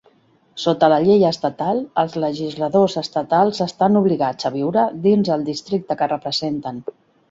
Sota 0.61 0.87
la 0.93 0.97
llei 1.03 1.25
estatal, 1.31 1.83
els 2.05 2.17
legisladors 2.25 2.97
estatals 3.05 3.63
estan 3.69 4.03
obligats 4.03 4.51
a 4.53 4.57
viure 4.59 4.91
dins 5.09 5.35
el 5.39 5.49
districte 5.55 6.03
que 6.03 6.13
representen. 6.19 6.87